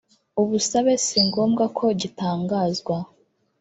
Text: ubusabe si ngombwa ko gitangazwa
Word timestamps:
ubusabe 0.41 0.93
si 1.05 1.17
ngombwa 1.27 1.63
ko 1.77 1.85
gitangazwa 2.01 2.97